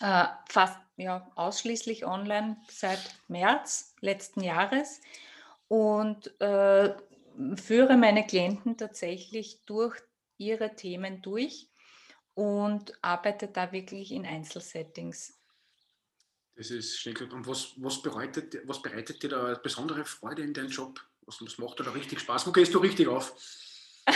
äh, 0.00 0.24
fast 0.48 0.78
ja, 0.96 1.30
ausschließlich 1.34 2.06
online 2.06 2.58
seit 2.68 3.00
März 3.28 3.94
letzten 4.00 4.42
Jahres 4.42 5.00
und 5.66 6.40
äh, 6.40 6.94
führe 7.56 7.96
meine 7.96 8.26
Klienten 8.26 8.76
tatsächlich 8.76 9.64
durch 9.66 9.96
ihre 10.38 10.76
Themen 10.76 11.22
durch 11.22 11.68
und 12.34 12.92
arbeite 13.02 13.48
da 13.48 13.72
wirklich 13.72 14.12
in 14.12 14.26
Einzelsettings. 14.26 15.39
Das 16.60 16.70
ist 16.70 16.98
schön 16.98 17.14
gesagt. 17.14 17.32
Und 17.32 17.46
was, 17.46 17.72
was, 17.76 18.02
bereitet, 18.02 18.58
was 18.66 18.82
bereitet 18.82 19.22
dir 19.22 19.30
da 19.30 19.58
besondere 19.62 20.04
Freude 20.04 20.42
in 20.42 20.52
deinem 20.52 20.68
Job? 20.68 21.00
Was, 21.24 21.40
was 21.40 21.56
macht 21.56 21.78
dir 21.78 21.84
da 21.84 21.92
richtig 21.92 22.20
Spaß? 22.20 22.46
Wo 22.46 22.52
gehst 22.52 22.74
du 22.74 22.78
richtig 22.78 23.08
auf? 23.08 23.34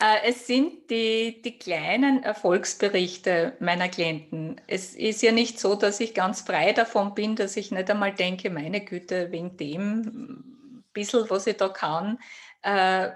Äh, 0.00 0.30
es 0.30 0.46
sind 0.46 0.90
die, 0.90 1.42
die 1.42 1.58
kleinen 1.58 2.24
Erfolgsberichte 2.24 3.56
meiner 3.60 3.88
Klienten. 3.88 4.60
Es 4.66 4.94
ist 4.94 5.22
ja 5.22 5.30
nicht 5.30 5.60
so, 5.60 5.76
dass 5.76 6.00
ich 6.00 6.14
ganz 6.14 6.40
frei 6.40 6.72
davon 6.72 7.14
bin, 7.14 7.36
dass 7.36 7.56
ich 7.56 7.70
nicht 7.70 7.90
einmal 7.90 8.12
denke, 8.12 8.50
meine 8.50 8.84
Güte, 8.84 9.30
wegen 9.30 9.56
dem 9.58 10.84
bisschen, 10.92 11.28
was 11.30 11.46
ich 11.46 11.58
da 11.58 11.68
kann, 11.68 12.18
äh, 12.62 13.10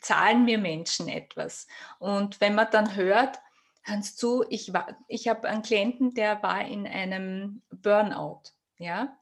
zahlen 0.00 0.44
mir 0.44 0.58
Menschen 0.58 1.08
etwas. 1.08 1.66
Und 1.98 2.40
wenn 2.40 2.54
man 2.54 2.68
dann 2.70 2.94
hört, 2.94 3.38
Sie 3.86 4.14
zu, 4.14 4.44
ich, 4.48 4.72
ich 5.08 5.28
habe 5.28 5.48
einen 5.48 5.62
Klienten, 5.62 6.14
der 6.14 6.42
war 6.42 6.64
in 6.64 6.86
einem 6.86 7.62
Burnout, 7.70 8.42
ja, 8.78 9.16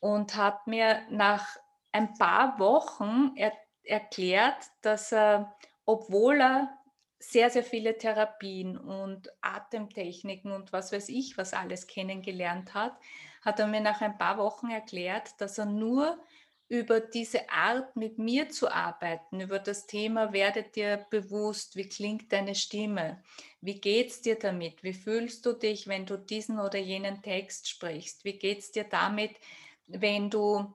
und 0.00 0.36
hat 0.36 0.66
mir 0.66 1.02
nach 1.10 1.46
ein 1.92 2.14
paar 2.14 2.58
Wochen 2.58 3.32
er, 3.36 3.52
erklärt, 3.82 4.56
dass 4.82 5.12
er 5.12 5.54
obwohl 5.86 6.40
er 6.40 6.78
sehr, 7.18 7.50
sehr 7.50 7.64
viele 7.64 7.96
Therapien 7.96 8.76
und 8.76 9.30
Atemtechniken 9.40 10.52
und 10.52 10.72
was 10.72 10.92
weiß 10.92 11.08
ich, 11.08 11.38
was 11.38 11.54
alles 11.54 11.86
kennengelernt 11.86 12.74
hat, 12.74 12.96
hat 13.42 13.60
er 13.60 13.66
mir 13.66 13.80
nach 13.80 14.00
ein 14.00 14.18
paar 14.18 14.38
Wochen 14.38 14.70
erklärt, 14.70 15.40
dass 15.40 15.58
er 15.58 15.66
nur 15.66 16.18
über 16.68 17.00
diese 17.00 17.50
Art 17.50 17.94
mit 17.94 18.18
mir 18.18 18.48
zu 18.48 18.70
arbeiten, 18.70 19.40
über 19.40 19.58
das 19.58 19.86
Thema 19.86 20.32
werde 20.32 20.62
dir 20.62 21.06
bewusst, 21.10 21.76
wie 21.76 21.88
klingt 21.88 22.32
deine 22.32 22.54
Stimme, 22.54 23.22
wie 23.60 23.80
geht 23.80 24.10
es 24.10 24.22
dir 24.22 24.38
damit, 24.38 24.82
wie 24.82 24.94
fühlst 24.94 25.44
du 25.44 25.52
dich, 25.52 25.88
wenn 25.88 26.06
du 26.06 26.16
diesen 26.16 26.58
oder 26.58 26.78
jenen 26.78 27.22
Text 27.22 27.68
sprichst, 27.68 28.24
wie 28.24 28.38
geht 28.38 28.60
es 28.60 28.72
dir 28.72 28.84
damit, 28.84 29.32
wenn 29.86 30.30
du 30.30 30.72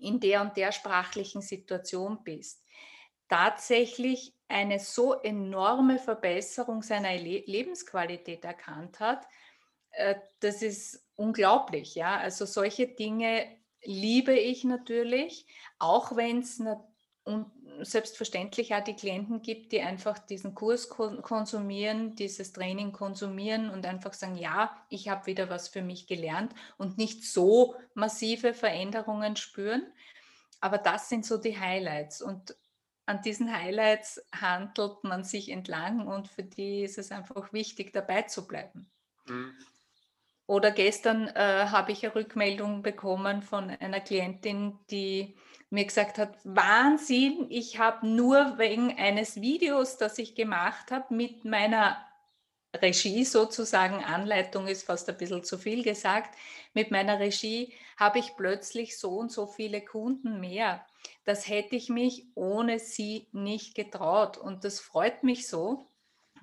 in 0.00 0.20
der 0.20 0.42
und 0.42 0.56
der 0.56 0.72
sprachlichen 0.72 1.42
Situation 1.42 2.22
bist. 2.24 2.64
Tatsächlich 3.28 4.34
eine 4.48 4.80
so 4.80 5.14
enorme 5.14 5.98
Verbesserung 5.98 6.82
seiner 6.82 7.16
Le 7.16 7.44
Lebensqualität 7.46 8.44
erkannt 8.44 8.98
hat, 8.98 9.26
äh, 9.92 10.16
das 10.40 10.62
ist 10.62 11.04
unglaublich. 11.14 11.94
Ja? 11.94 12.18
Also 12.18 12.46
solche 12.46 12.88
Dinge 12.88 13.59
liebe 13.84 14.38
ich 14.38 14.64
natürlich, 14.64 15.46
auch 15.78 16.16
wenn 16.16 16.40
es 16.40 16.62
selbstverständlich 17.82 18.74
auch 18.74 18.84
die 18.84 18.96
Klienten 18.96 19.42
gibt, 19.42 19.72
die 19.72 19.80
einfach 19.80 20.18
diesen 20.18 20.54
Kurs 20.54 20.88
konsumieren, 20.88 22.14
dieses 22.14 22.52
Training 22.52 22.92
konsumieren 22.92 23.70
und 23.70 23.86
einfach 23.86 24.12
sagen, 24.12 24.36
ja, 24.36 24.84
ich 24.88 25.08
habe 25.08 25.26
wieder 25.26 25.48
was 25.48 25.68
für 25.68 25.82
mich 25.82 26.06
gelernt 26.06 26.54
und 26.76 26.98
nicht 26.98 27.24
so 27.24 27.74
massive 27.94 28.54
Veränderungen 28.54 29.36
spüren. 29.36 29.82
Aber 30.60 30.78
das 30.78 31.08
sind 31.08 31.24
so 31.24 31.38
die 31.38 31.58
Highlights. 31.58 32.20
Und 32.20 32.54
an 33.06 33.22
diesen 33.22 33.52
Highlights 33.52 34.22
handelt 34.32 35.02
man 35.04 35.24
sich 35.24 35.48
entlang 35.48 36.06
und 36.06 36.28
für 36.28 36.42
die 36.42 36.82
ist 36.82 36.98
es 36.98 37.10
einfach 37.10 37.52
wichtig, 37.52 37.92
dabei 37.92 38.22
zu 38.22 38.46
bleiben. 38.46 38.90
Mhm. 39.26 39.54
Oder 40.50 40.72
gestern 40.72 41.28
äh, 41.28 41.66
habe 41.68 41.92
ich 41.92 42.04
eine 42.04 42.16
Rückmeldung 42.16 42.82
bekommen 42.82 43.40
von 43.40 43.70
einer 43.70 44.00
Klientin, 44.00 44.76
die 44.90 45.36
mir 45.70 45.84
gesagt 45.84 46.18
hat, 46.18 46.34
Wahnsinn, 46.42 47.46
ich 47.50 47.78
habe 47.78 48.04
nur 48.04 48.58
wegen 48.58 48.98
eines 48.98 49.40
Videos, 49.40 49.96
das 49.96 50.18
ich 50.18 50.34
gemacht 50.34 50.90
habe, 50.90 51.14
mit 51.14 51.44
meiner 51.44 52.04
Regie 52.74 53.24
sozusagen, 53.24 54.02
Anleitung 54.02 54.66
ist 54.66 54.82
fast 54.82 55.08
ein 55.08 55.16
bisschen 55.16 55.44
zu 55.44 55.56
viel 55.56 55.84
gesagt, 55.84 56.36
mit 56.74 56.90
meiner 56.90 57.20
Regie 57.20 57.72
habe 57.96 58.18
ich 58.18 58.34
plötzlich 58.36 58.98
so 58.98 59.18
und 59.18 59.30
so 59.30 59.46
viele 59.46 59.84
Kunden 59.84 60.40
mehr. 60.40 60.84
Das 61.24 61.46
hätte 61.46 61.76
ich 61.76 61.90
mich 61.90 62.26
ohne 62.34 62.80
sie 62.80 63.28
nicht 63.30 63.76
getraut. 63.76 64.36
Und 64.36 64.64
das 64.64 64.80
freut 64.80 65.22
mich 65.22 65.46
so, 65.46 65.86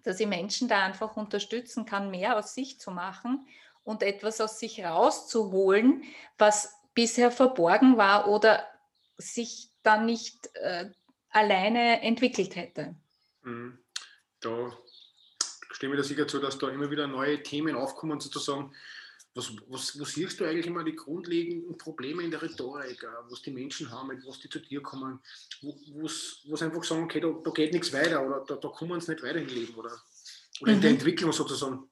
dass 0.04 0.22
ich 0.22 0.28
Menschen 0.28 0.70
da 0.70 0.86
einfach 0.86 1.18
unterstützen 1.18 1.86
kann, 1.86 2.10
mehr 2.10 2.38
aus 2.38 2.54
sich 2.54 2.80
zu 2.80 2.92
machen 2.92 3.46
und 3.88 4.04
etwas 4.04 4.42
aus 4.42 4.60
sich 4.60 4.84
rauszuholen, 4.84 6.04
was 6.38 6.74
bisher 6.94 7.32
verborgen 7.32 7.96
war 7.96 8.28
oder 8.28 8.68
sich 9.18 9.70
dann 9.82 10.06
nicht 10.06 10.50
äh, 10.56 10.90
alleine 11.30 12.02
entwickelt 12.02 12.58
hätte. 12.58 12.96
Mhm. 13.44 13.80
Da 14.42 14.78
stimme 15.72 15.96
ich 15.96 16.02
da 16.02 16.04
sicher 16.04 16.28
zu, 16.28 16.40
dass 16.40 16.58
da 16.58 16.68
immer 16.68 16.92
wieder 16.92 17.08
neue 17.08 17.42
Themen 17.42 17.76
aufkommen, 17.76 18.20
sozusagen. 18.20 18.76
Was, 19.36 19.54
was, 19.68 19.98
was 19.98 20.10
siehst 20.10 20.40
du 20.40 20.46
eigentlich 20.46 20.68
immer 20.68 20.84
die 20.84 20.96
grundlegenden 20.96 21.78
Probleme 21.78 22.24
in 22.24 22.32
der 22.32 22.42
Rhetorik, 22.42 23.04
äh, 23.04 23.30
was 23.30 23.42
die 23.42 23.52
Menschen 23.52 23.90
haben, 23.90 24.10
mit 24.10 24.26
was 24.28 24.40
die 24.40 24.50
zu 24.50 24.60
dir 24.60 24.82
kommen, 24.82 25.22
wo 25.62 26.08
sie 26.10 26.66
einfach 26.66 26.84
sagen, 26.84 27.06
okay, 27.06 27.22
da, 27.22 27.34
da, 27.42 27.52
geht 27.52 27.72
nichts 27.72 27.94
weiter 27.94 28.26
oder 28.26 28.44
da, 28.46 28.56
da 28.56 28.68
kommen 28.68 29.00
sie 29.00 29.12
nicht 29.12 29.24
weiter 29.24 29.40
im 29.40 29.48
Leben 29.48 29.76
oder, 29.76 29.98
oder 30.60 30.74
in 30.74 30.82
der 30.82 30.90
mhm. 30.90 30.98
Entwicklung 30.98 31.32
sozusagen? 31.32 31.90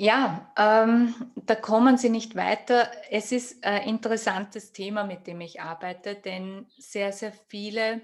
Ja, 0.00 0.52
ähm, 0.56 1.12
da 1.34 1.56
kommen 1.56 1.98
sie 1.98 2.08
nicht 2.08 2.36
weiter. 2.36 2.88
Es 3.10 3.32
ist 3.32 3.64
ein 3.64 3.82
interessantes 3.82 4.72
Thema, 4.72 5.02
mit 5.02 5.26
dem 5.26 5.40
ich 5.40 5.60
arbeite, 5.60 6.14
denn 6.14 6.68
sehr, 6.78 7.12
sehr 7.12 7.32
viele 7.48 8.00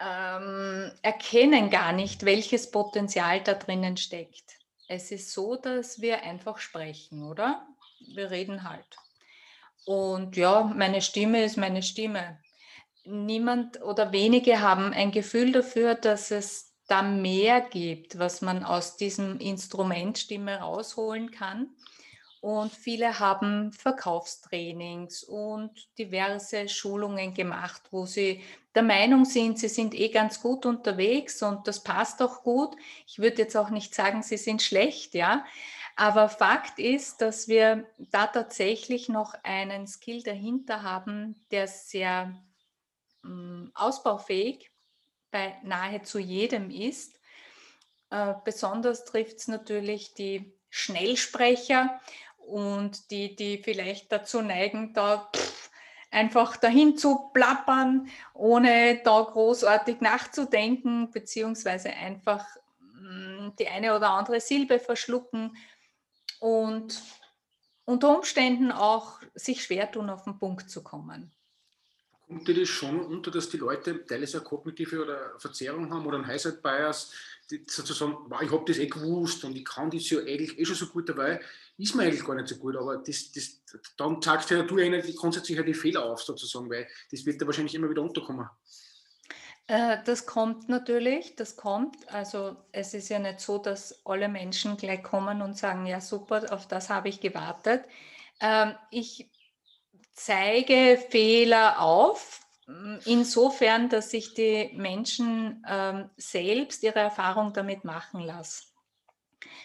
ähm, 0.00 0.90
erkennen 1.00 1.70
gar 1.70 1.92
nicht, 1.92 2.24
welches 2.24 2.72
Potenzial 2.72 3.40
da 3.40 3.54
drinnen 3.54 3.96
steckt. 3.96 4.58
Es 4.88 5.12
ist 5.12 5.30
so, 5.30 5.54
dass 5.54 6.00
wir 6.00 6.24
einfach 6.24 6.58
sprechen, 6.58 7.22
oder? 7.22 7.64
Wir 8.12 8.32
reden 8.32 8.68
halt. 8.68 8.96
Und 9.86 10.36
ja, 10.36 10.64
meine 10.64 11.02
Stimme 11.02 11.44
ist 11.44 11.56
meine 11.56 11.84
Stimme. 11.84 12.40
Niemand 13.04 13.80
oder 13.80 14.10
wenige 14.10 14.60
haben 14.60 14.92
ein 14.92 15.12
Gefühl 15.12 15.52
dafür, 15.52 15.94
dass 15.94 16.32
es 16.32 16.71
da 16.92 17.00
mehr 17.00 17.62
gibt, 17.62 18.18
was 18.18 18.42
man 18.42 18.64
aus 18.64 18.98
diesem 18.98 19.38
Instrument 19.38 20.18
Stimme 20.18 20.58
rausholen 20.60 21.30
kann. 21.30 21.70
Und 22.42 22.70
viele 22.70 23.18
haben 23.18 23.72
Verkaufstrainings 23.72 25.24
und 25.24 25.70
diverse 25.96 26.68
Schulungen 26.68 27.32
gemacht, 27.32 27.80
wo 27.92 28.04
sie 28.04 28.42
der 28.74 28.82
Meinung 28.82 29.24
sind, 29.24 29.58
sie 29.58 29.68
sind 29.68 29.94
eh 29.94 30.08
ganz 30.10 30.42
gut 30.42 30.66
unterwegs 30.66 31.42
und 31.42 31.66
das 31.66 31.82
passt 31.82 32.20
auch 32.20 32.42
gut. 32.42 32.76
Ich 33.06 33.18
würde 33.18 33.38
jetzt 33.42 33.56
auch 33.56 33.70
nicht 33.70 33.94
sagen, 33.94 34.22
sie 34.22 34.36
sind 34.36 34.60
schlecht, 34.60 35.14
ja. 35.14 35.46
Aber 35.96 36.28
Fakt 36.28 36.78
ist, 36.78 37.22
dass 37.22 37.48
wir 37.48 37.86
da 37.98 38.26
tatsächlich 38.26 39.08
noch 39.08 39.34
einen 39.44 39.86
Skill 39.86 40.22
dahinter 40.22 40.82
haben, 40.82 41.42
der 41.50 41.68
sehr 41.68 42.34
äh, 43.24 43.28
ausbaufähig 43.74 44.71
bei 45.32 45.58
nahezu 45.64 46.20
jedem 46.20 46.70
ist. 46.70 47.18
Äh, 48.10 48.34
besonders 48.44 49.04
trifft 49.04 49.38
es 49.38 49.48
natürlich 49.48 50.14
die 50.14 50.54
Schnellsprecher 50.70 52.00
und 52.36 53.10
die, 53.10 53.34
die 53.34 53.60
vielleicht 53.62 54.12
dazu 54.12 54.42
neigen, 54.42 54.94
da 54.94 55.30
pff, 55.34 55.70
einfach 56.12 56.56
dahin 56.56 56.96
zu 56.96 57.30
plappern, 57.32 58.08
ohne 58.34 59.00
da 59.02 59.22
großartig 59.22 60.00
nachzudenken, 60.00 61.10
beziehungsweise 61.10 61.90
einfach 61.90 62.46
mh, 62.78 63.48
mm, 63.48 63.56
die 63.58 63.68
eine 63.68 63.96
oder 63.96 64.10
andere 64.10 64.40
Silbe 64.40 64.78
verschlucken 64.78 65.56
und 66.38 67.02
unter 67.84 68.16
Umständen 68.16 68.70
auch 68.70 69.20
sich 69.34 69.64
schwer 69.64 69.90
tun, 69.90 70.10
auf 70.10 70.24
den 70.24 70.38
Punkt 70.38 70.70
zu 70.70 70.82
kommen. 70.82 71.32
Dir 72.40 72.54
das 72.54 72.68
schon 72.68 73.00
unter, 73.00 73.30
dass 73.30 73.48
die 73.48 73.56
Leute 73.56 74.04
teilweise 74.06 74.38
eine 74.38 74.46
kognitive 74.46 75.02
oder 75.02 75.38
Verzerrung 75.38 75.92
haben 75.92 76.06
oder 76.06 76.18
ein 76.18 76.26
Hindsight 76.26 76.62
Bias, 76.62 77.12
die 77.50 77.64
sozusagen, 77.66 78.16
wow, 78.28 78.40
ich 78.42 78.50
habe 78.50 78.64
das 78.66 78.78
eh 78.78 78.86
gewusst 78.86 79.44
und 79.44 79.56
ich 79.56 79.64
kann 79.64 79.90
das 79.90 80.08
ja 80.10 80.20
eigentlich 80.20 80.58
eh 80.58 80.64
schon 80.64 80.76
so 80.76 80.86
gut 80.86 81.08
dabei, 81.08 81.40
ist 81.78 81.94
mir 81.94 82.04
eigentlich 82.04 82.24
gar 82.24 82.34
nicht 82.34 82.48
so 82.48 82.56
gut, 82.56 82.76
aber 82.76 82.98
das, 82.98 83.32
das, 83.32 83.62
dann 83.96 84.20
zeigst 84.22 84.50
du 84.50 84.54
ja 84.56 84.62
du 84.62 84.78
eigentlich 84.78 85.16
grundsätzlich 85.16 85.56
ja 85.56 85.62
die 85.62 85.74
Fehler 85.74 86.04
auf 86.04 86.22
sozusagen, 86.22 86.70
weil 86.70 86.88
das 87.10 87.24
wird 87.26 87.40
da 87.40 87.46
wahrscheinlich 87.46 87.74
immer 87.74 87.90
wieder 87.90 88.02
unterkommen. 88.02 88.48
Äh, 89.66 89.98
das 90.04 90.26
kommt 90.26 90.68
natürlich, 90.68 91.36
das 91.36 91.56
kommt. 91.56 91.96
Also 92.12 92.56
es 92.72 92.94
ist 92.94 93.08
ja 93.08 93.18
nicht 93.18 93.40
so, 93.40 93.58
dass 93.58 94.04
alle 94.04 94.28
Menschen 94.28 94.76
gleich 94.76 95.02
kommen 95.02 95.42
und 95.42 95.56
sagen, 95.56 95.86
ja 95.86 96.00
super, 96.00 96.52
auf 96.52 96.66
das 96.68 96.90
habe 96.90 97.08
ich 97.08 97.20
gewartet. 97.20 97.84
Ähm, 98.40 98.74
ich 98.90 99.30
zeige 100.12 101.02
Fehler 101.10 101.80
auf, 101.80 102.40
insofern, 103.04 103.88
dass 103.88 104.12
ich 104.12 104.34
die 104.34 104.70
Menschen 104.74 105.64
ähm, 105.68 106.10
selbst 106.16 106.82
ihre 106.82 107.00
Erfahrung 107.00 107.52
damit 107.52 107.84
machen 107.84 108.20
lasse. 108.20 108.64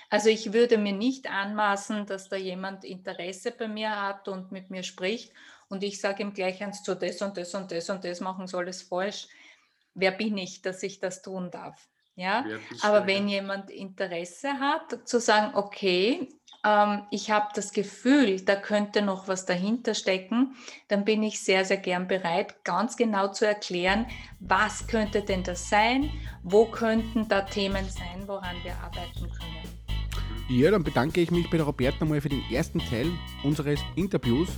Also 0.09 0.29
ich 0.29 0.53
würde 0.53 0.77
mir 0.77 0.93
nicht 0.93 1.29
anmaßen, 1.29 2.05
dass 2.05 2.29
da 2.29 2.37
jemand 2.37 2.85
Interesse 2.85 3.51
bei 3.51 3.67
mir 3.67 4.01
hat 4.01 4.27
und 4.27 4.51
mit 4.51 4.69
mir 4.69 4.83
spricht 4.83 5.33
und 5.69 5.83
ich 5.83 5.99
sage 5.99 6.23
ihm 6.23 6.33
gleich 6.33 6.63
eins 6.63 6.81
zu 6.83 6.95
das 6.95 7.21
und 7.21 7.37
das 7.37 7.53
und 7.53 7.71
das 7.71 7.89
und 7.89 8.03
das 8.03 8.21
machen 8.21 8.47
soll 8.47 8.67
es 8.69 8.83
falsch. 8.83 9.27
Wer 9.93 10.11
bin 10.11 10.37
ich, 10.37 10.61
dass 10.61 10.81
ich 10.83 10.99
das 10.99 11.21
tun 11.21 11.51
darf? 11.51 11.89
Ja, 12.15 12.45
aber 12.81 13.05
wenn 13.05 13.27
jemand 13.27 13.69
Interesse 13.69 14.53
hat, 14.53 15.07
zu 15.07 15.19
sagen, 15.19 15.55
okay, 15.55 16.29
ich 17.11 17.31
habe 17.31 17.47
das 17.55 17.71
Gefühl, 17.71 18.41
da 18.41 18.55
könnte 18.55 19.01
noch 19.01 19.27
was 19.27 19.45
dahinter 19.45 19.93
stecken, 19.93 20.55
dann 20.89 21.05
bin 21.05 21.23
ich 21.23 21.39
sehr, 21.41 21.63
sehr 21.63 21.77
gern 21.77 22.07
bereit, 22.07 22.63
ganz 22.65 22.97
genau 22.97 23.29
zu 23.29 23.45
erklären, 23.45 24.05
was 24.39 24.87
könnte 24.87 25.21
denn 25.21 25.43
das 25.43 25.69
sein, 25.69 26.09
wo 26.43 26.65
könnten 26.65 27.27
da 27.29 27.41
Themen 27.41 27.85
sein, 27.89 28.27
woran 28.27 28.55
wir 28.63 28.73
arbeiten 28.83 29.31
können. 29.31 29.57
Ja, 30.49 30.71
dann 30.71 30.83
bedanke 30.83 31.21
ich 31.21 31.31
mich 31.31 31.49
bei 31.49 31.57
der 31.57 31.65
Roberta 31.65 32.05
mal 32.05 32.21
für 32.21 32.29
den 32.29 32.43
ersten 32.51 32.79
Teil 32.79 33.11
unseres 33.43 33.79
Interviews. 33.95 34.49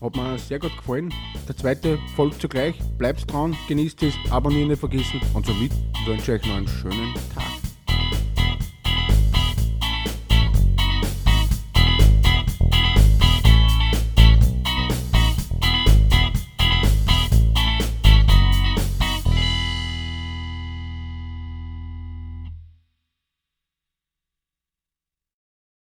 Hat 0.00 0.16
mir 0.16 0.38
sehr 0.38 0.58
gut 0.58 0.76
gefallen. 0.76 1.12
Der 1.46 1.56
zweite 1.56 1.98
folgt 2.16 2.40
zugleich. 2.40 2.74
Bleibt 2.96 3.30
dran, 3.30 3.56
genießt 3.68 4.02
es, 4.02 4.14
abonnieren 4.30 4.68
nicht 4.68 4.80
vergessen 4.80 5.20
und 5.34 5.44
somit 5.44 5.72
wünsche 6.06 6.34
ich 6.34 6.42
euch 6.42 6.46
noch 6.48 6.56
einen 6.56 6.68
schönen 6.68 7.14
Tag. 7.34 7.59